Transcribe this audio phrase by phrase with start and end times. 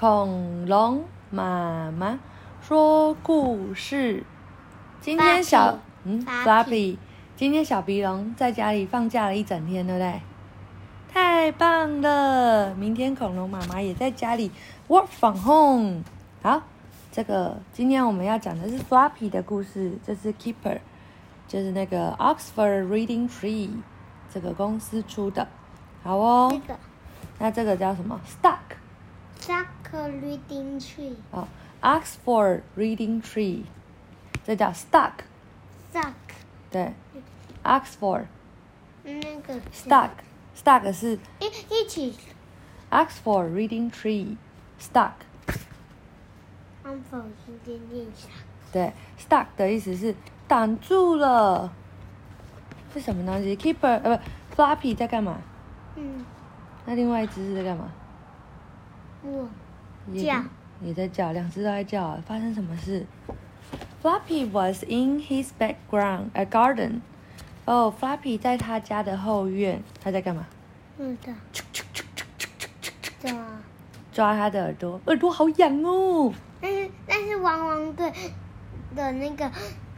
[0.00, 2.18] 恐龙妈妈
[2.62, 4.24] 说故事。
[4.98, 6.96] 今天小嗯 Fluffy，Fluffy，
[7.36, 10.22] 今天小鼻龙在家里放假了一整天，对不对？
[11.12, 12.74] 太棒了！
[12.76, 14.50] 明天恐龙妈妈也在家里
[14.88, 16.02] work from home。
[16.40, 16.62] 好，
[17.12, 20.78] 这个今天我们要讲的是 Flappy 的故事，这是 Keeper，
[21.46, 23.68] 就是那个 Oxford Reading Tree
[24.32, 25.46] 这个公司出的。
[26.02, 26.80] 好哦这，个
[27.38, 28.18] 那这个叫什么
[29.40, 29.66] ？Stuck。
[29.92, 31.48] Reading Tree 哦
[31.82, 33.64] ，Oxford Reading Tree，
[34.44, 35.14] 这叫 stuck。
[35.92, 36.12] Stuck
[36.70, 36.92] 对
[37.64, 38.26] ，Oxford
[39.02, 42.16] 那个 Stuck，Stuck 是一一起
[42.88, 45.10] Oxford Reading Tree，Stuck，
[46.84, 48.28] 安否今天念一下
[48.70, 50.14] 对，Stuck 的意思是
[50.46, 51.72] 挡住了，
[52.94, 54.16] 是什么东西？Keeper 呃
[54.54, 55.40] 不，Floppy 在干嘛？
[55.96, 56.24] 嗯，
[56.86, 57.90] 那另外一只是在干嘛？
[59.22, 60.42] 叫
[60.82, 63.04] 也在叫，两只都在叫，发生什么事
[64.02, 67.00] ？Flappy was in his background, a garden.
[67.66, 70.46] 哦、f l a p p y 在他家的后院，他在干嘛？
[70.98, 71.32] 嗯的
[73.22, 73.46] 的，
[74.12, 76.32] 抓他的耳朵，耳朵好痒哦。
[76.60, 78.12] 但是但是汪汪队
[78.96, 79.50] 的那个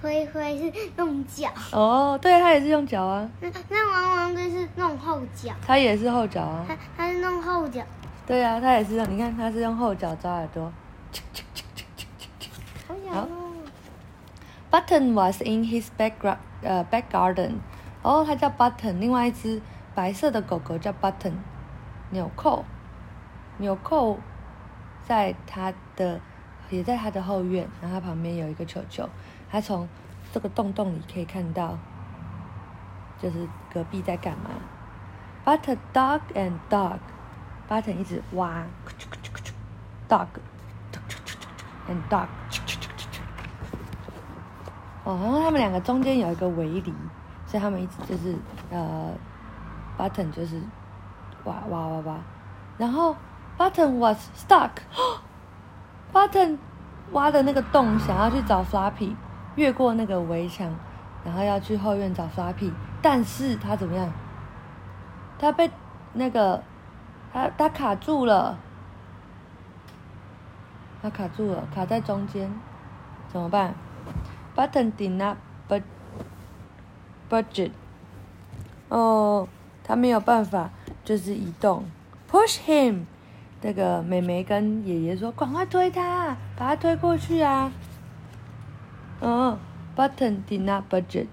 [0.00, 6.64] 灰灰是用脚，哦，对，他也是用脚啊，那那汪汪队是弄后脚，他也是后脚啊。
[6.66, 7.82] 他他是弄后脚，
[8.28, 10.70] 对啊，它也是用，你看它是用后脚抓耳朵。
[12.86, 13.28] 好哦。
[14.70, 17.52] Button was in his background, 呃、back garden.
[18.02, 18.98] 哦，它叫 Button。
[18.98, 19.62] 另外一只
[19.94, 21.32] 白色的狗狗叫 Button，
[22.10, 22.66] 纽扣。
[23.56, 24.18] 纽扣
[25.06, 26.20] 在它的
[26.68, 29.08] 也在它的后院，然后它旁边有一个球球，
[29.50, 29.88] 它从
[30.34, 31.78] 这个洞洞里可以看到，
[33.18, 34.50] 就是隔壁在干嘛。
[35.46, 36.98] Button dog and dog.
[37.68, 38.64] Button 一直挖
[40.08, 40.26] ，dog
[41.88, 42.26] and dog。
[45.04, 46.92] 哦，然后他们两个中间有一个围篱，
[47.46, 48.36] 所以他们一直就是
[48.70, 49.12] 呃
[49.96, 50.60] ，Button 就是
[51.44, 52.18] 挖挖挖挖，
[52.76, 53.16] 然后
[53.56, 56.58] Button was stuck，Button
[57.12, 59.16] 挖的那个洞想要去找 Floppy，
[59.56, 60.70] 越过那个围墙，
[61.24, 62.70] 然后要去后院找 Floppy，
[63.00, 64.12] 但是他怎么样？
[65.38, 65.70] 他被
[66.12, 66.62] 那个
[67.32, 68.58] 他他卡住了，
[71.02, 72.50] 他卡住了，卡在中间，
[73.32, 73.74] 怎么办
[74.56, 75.36] ？Button did not
[75.68, 75.82] bud
[77.30, 77.70] budget。
[78.88, 79.48] 哦，
[79.84, 80.70] 他没有办法，
[81.04, 81.84] 就是移动。
[82.30, 83.04] Push him。
[83.60, 87.72] 那个妹妹跟爷爷说：“赶快推他，把他推过去啊！”
[89.20, 89.58] 嗯
[89.96, 91.26] ，Button did not budget。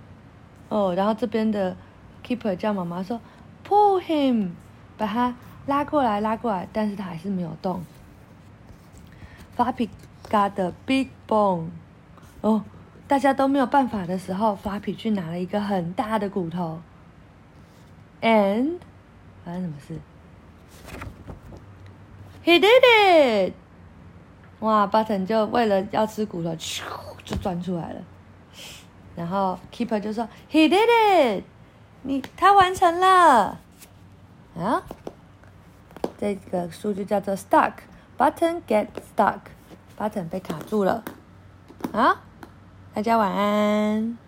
[0.69, 1.77] 哦，然后这边的
[2.25, 3.21] keeper 叫妈妈说
[3.63, 4.53] ：“Pull him，
[4.97, 7.83] 把他拉过来，拉过来。”但是他还是没有动。
[9.57, 9.89] Fappy
[10.29, 11.69] got a big bone。
[12.41, 12.63] 哦，
[13.07, 16.81] 大家都没有办法的时候，Fappy 去拿了一个很大的骨头。
[18.21, 18.79] And
[19.43, 19.99] 发生什么事
[22.43, 23.53] ？He did it！
[24.59, 26.81] 哇，Button 就为了要吃骨头，咻
[27.23, 28.01] 就钻出来了。
[29.15, 31.43] 然后 Keeper 就说：“He did it！
[32.03, 33.59] 你他完成了。”
[34.57, 34.83] 啊，
[36.17, 37.73] 这个书就叫做 Stuck。
[38.17, 39.39] Button get stuck。
[39.97, 41.03] Button 被卡住了。
[41.91, 42.21] 啊，
[42.93, 44.24] 大家晚安。